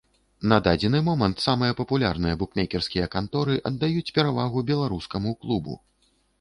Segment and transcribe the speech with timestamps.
[0.51, 5.81] На дадзены момант самыя папулярныя букмекерскія канторы аддаюць перавагу беларускаму клубу.